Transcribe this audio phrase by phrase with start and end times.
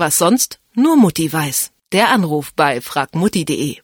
[0.00, 1.72] Was sonst nur Mutti weiß.
[1.92, 3.76] Der Anruf bei fragmutti.de.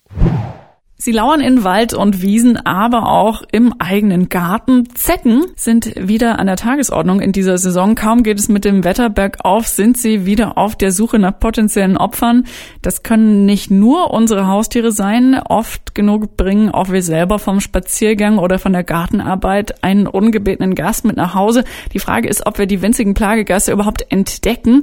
[0.99, 4.89] Sie lauern in Wald und Wiesen, aber auch im eigenen Garten.
[4.95, 7.95] Zecken sind wieder an der Tagesordnung in dieser Saison.
[7.95, 11.99] Kaum geht es mit dem Wetter bergauf, sind sie wieder auf der Suche nach potenziellen
[11.99, 12.47] Opfern.
[12.81, 15.39] Das können nicht nur unsere Haustiere sein.
[15.39, 21.05] Oft genug bringen auch wir selber vom Spaziergang oder von der Gartenarbeit einen ungebetenen Gast
[21.05, 21.65] mit nach Hause.
[21.93, 24.81] Die Frage ist, ob wir die winzigen Plagegäste überhaupt entdecken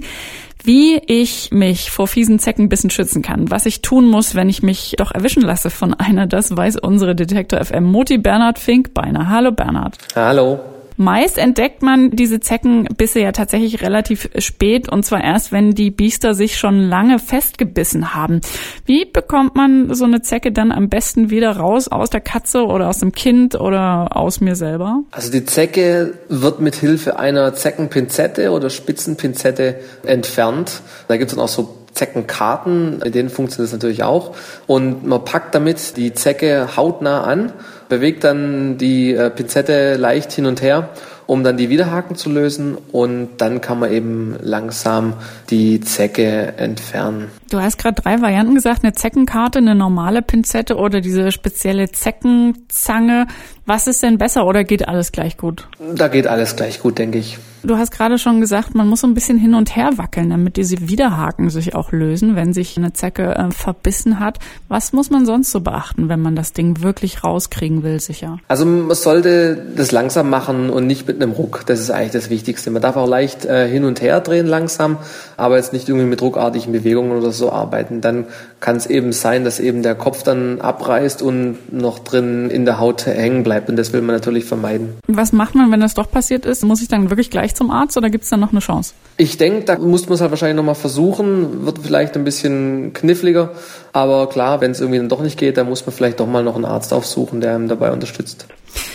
[0.64, 4.96] wie ich mich vor fiesen Zeckenbissen schützen kann, was ich tun muss, wenn ich mich
[4.98, 9.30] doch erwischen lasse von einer, das weiß unsere Detektor FM Mutti Bernhard Fink beinahe.
[9.30, 9.98] Hallo Bernhard.
[10.16, 10.60] Hallo.
[10.98, 16.34] Meist entdeckt man diese Zeckenbisse ja tatsächlich relativ spät und zwar erst, wenn die Biester
[16.34, 18.42] sich schon lange festgebissen haben.
[18.86, 22.90] Wie bekommt man so eine Zecke dann am besten wieder raus aus der Katze oder
[22.90, 25.04] aus dem Kind oder aus mir selber?
[25.12, 30.82] Also die Zecke wird mit Hilfe einer Zeckenpinzette oder Spitzenpinzette entfernt.
[31.08, 34.36] Da gibt es dann auch so Zeckenkarten, mit denen funktioniert das natürlich auch.
[34.68, 37.54] Und man packt damit die Zecke hautnah an
[37.94, 40.90] bewegt dann die äh, Pinzette leicht hin und her,
[41.28, 45.14] um dann die Widerhaken zu lösen und dann kann man eben langsam
[45.52, 47.30] die Zecke entfernen.
[47.52, 53.28] Du hast gerade drei Varianten gesagt, eine Zeckenkarte, eine normale Pinzette oder diese spezielle Zeckenzange.
[53.68, 55.68] Was ist denn besser oder geht alles gleich gut?
[55.96, 57.38] Da geht alles gleich gut, denke ich.
[57.66, 60.58] Du hast gerade schon gesagt, man muss so ein bisschen hin und her wackeln, damit
[60.58, 64.40] diese Widerhaken sich auch lösen, wenn sich eine Zecke äh, verbissen hat.
[64.68, 68.40] Was muss man sonst so beachten, wenn man das Ding wirklich rauskriegen will, sicher?
[68.50, 71.64] Also man sollte das langsam machen und nicht mit einem Ruck.
[71.66, 72.70] Das ist eigentlich das Wichtigste.
[72.70, 74.98] Man darf auch leicht äh, hin und her drehen langsam,
[75.38, 78.02] aber jetzt nicht irgendwie mit ruckartigen Bewegungen oder so arbeiten.
[78.02, 78.26] Dann
[78.60, 82.80] kann es eben sein, dass eben der Kopf dann abreißt und noch drin in der
[82.80, 83.70] Haut hängen bleibt.
[83.70, 84.96] Und das will man natürlich vermeiden.
[85.08, 86.66] Was macht man, wenn das doch passiert ist?
[86.66, 88.94] Muss ich dann wirklich gleich gleich zum Arzt oder gibt es dann noch eine Chance?
[89.18, 93.52] Ich denke, da muss man es halt wahrscheinlich nochmal versuchen, wird vielleicht ein bisschen kniffliger,
[93.92, 96.44] aber klar, wenn es irgendwie dann doch nicht geht, dann muss man vielleicht doch mal
[96.44, 98.48] noch einen Arzt aufsuchen, der einem dabei unterstützt.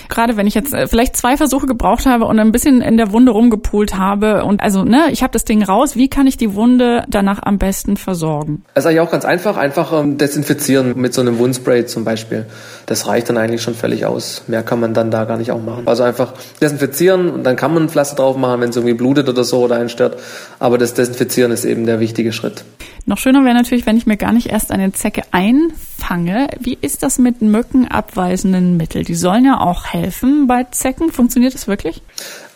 [0.08, 3.12] Gerade wenn ich jetzt äh, vielleicht zwei Versuche gebraucht habe und ein bisschen in der
[3.12, 6.54] Wunde rumgepult habe und also, ne, ich habe das Ding raus, wie kann ich die
[6.54, 8.64] Wunde danach am besten versorgen?
[8.74, 12.46] Das ist eigentlich auch ganz einfach, einfach ähm, desinfizieren mit so einem Wundspray zum Beispiel.
[12.86, 14.44] Das reicht dann eigentlich schon völlig aus.
[14.46, 15.86] Mehr kann man dann da gar nicht auch machen.
[15.86, 19.28] Also einfach desinfizieren und dann kann man ein Pflaster drauf machen, wenn es irgendwie blutet
[19.28, 20.18] oder so oder einen stört.
[20.58, 22.64] Aber das Desinfizieren ist eben der wichtige Schritt.
[23.08, 26.48] Noch schöner wäre natürlich, wenn ich mir gar nicht erst eine Zecke einfange.
[26.60, 29.06] Wie ist das mit mückenabweisenden Mitteln?
[29.06, 31.10] Die sollen ja auch helfen bei Zecken.
[31.10, 32.02] Funktioniert das wirklich?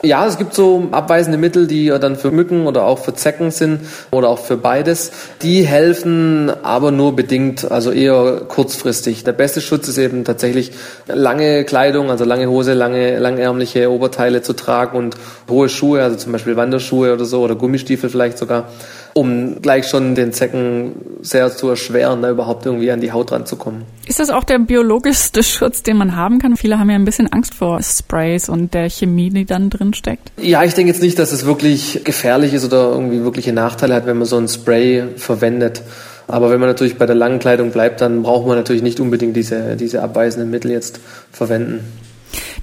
[0.05, 3.83] Ja, es gibt so abweisende Mittel, die dann für Mücken oder auch für Zecken sind
[4.11, 5.13] oder auch für beides.
[5.43, 9.23] Die helfen aber nur bedingt, also eher kurzfristig.
[9.23, 10.73] Der beste Schutz ist eben tatsächlich
[11.07, 15.17] lange Kleidung, also lange Hose, lange langärmliche Oberteile zu tragen und
[15.49, 18.67] hohe Schuhe, also zum Beispiel Wanderschuhe oder so oder Gummistiefel vielleicht sogar
[19.15, 23.85] um gleich schon den Zecken sehr zu erschweren, da überhaupt irgendwie an die Haut ranzukommen.
[24.07, 26.57] Ist das auch der biologischste Schutz, den man haben kann?
[26.57, 30.33] Viele haben ja ein bisschen Angst vor Sprays und der Chemie, die dann drin steckt.
[30.41, 34.07] Ja, ich denke jetzt nicht, dass es wirklich gefährlich ist oder irgendwie wirkliche Nachteile hat,
[34.07, 35.83] wenn man so ein Spray verwendet.
[36.29, 39.37] Aber wenn man natürlich bei der langen Kleidung bleibt, dann braucht man natürlich nicht unbedingt
[39.37, 41.81] diese, diese abweisenden Mittel jetzt verwenden.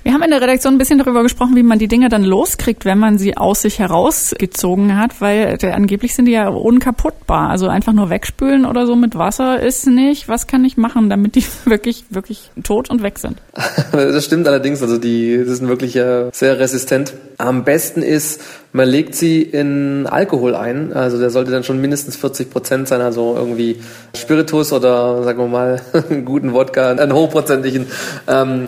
[0.03, 2.85] Wir haben in der Redaktion ein bisschen darüber gesprochen, wie man die Dinge dann loskriegt,
[2.85, 7.49] wenn man sie aus sich herausgezogen hat, weil angeblich sind die ja unkaputtbar.
[7.49, 10.29] Also einfach nur wegspülen oder so mit Wasser ist nicht.
[10.29, 13.41] Was kann ich machen, damit die wirklich, wirklich tot und weg sind?
[13.91, 14.81] Das stimmt allerdings.
[14.81, 17.13] Also die, die sind wirklich äh, sehr resistent.
[17.37, 20.93] Am besten ist, man legt sie in Alkohol ein.
[20.93, 23.01] Also der sollte dann schon mindestens 40 Prozent sein.
[23.01, 23.81] Also irgendwie
[24.15, 27.87] Spiritus oder sagen wir mal einen guten Wodka, einen hochprozentigen.
[28.27, 28.67] Ähm,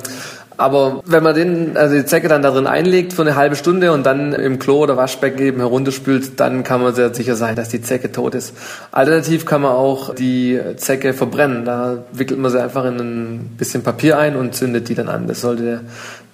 [0.58, 3.92] aber wenn man den, also die Zecke dann da drin einlegt für eine halbe Stunde
[3.92, 7.70] und dann im Klo oder Waschbecken eben herunterspült, dann kann man sehr sicher sein, dass
[7.70, 8.54] die Zecke tot ist.
[8.92, 11.66] Alternativ kann man auch die Zecke verbrennen.
[11.66, 15.28] Da wickelt man sie einfach in ein bisschen Papier ein und zündet die dann an.
[15.28, 15.82] Das sollte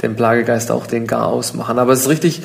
[0.02, 1.80] dem Plagegeist auch den Gar ausmachen.
[1.80, 2.42] Aber es ist richtig,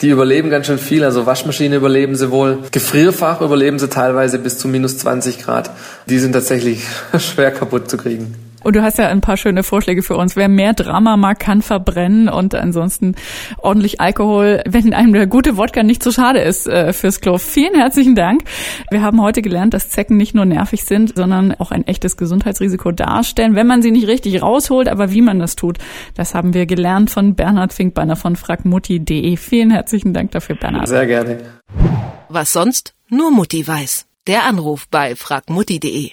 [0.00, 1.04] die überleben ganz schön viel.
[1.04, 2.58] Also Waschmaschine überleben sie wohl.
[2.70, 5.70] Gefrierfach überleben sie teilweise bis zu minus 20 Grad.
[6.06, 6.86] Die sind tatsächlich
[7.18, 8.47] schwer kaputt zu kriegen.
[8.64, 10.36] Und du hast ja ein paar schöne Vorschläge für uns.
[10.36, 13.14] Wer mehr Drama mag, kann verbrennen und ansonsten
[13.58, 17.38] ordentlich Alkohol, wenn einem der gute Wodka nicht zu schade ist äh, fürs Klo.
[17.38, 18.42] Vielen herzlichen Dank.
[18.90, 22.90] Wir haben heute gelernt, dass Zecken nicht nur nervig sind, sondern auch ein echtes Gesundheitsrisiko
[22.92, 24.88] darstellen, wenn man sie nicht richtig rausholt.
[24.88, 25.78] Aber wie man das tut,
[26.14, 29.36] das haben wir gelernt von Bernhard Finkbeiner von fragmutti.de.
[29.36, 30.88] Vielen herzlichen Dank dafür, Bernhard.
[30.88, 31.38] Sehr gerne.
[32.28, 34.06] Was sonst nur Mutti weiß.
[34.26, 36.10] Der Anruf bei fragmutti.de.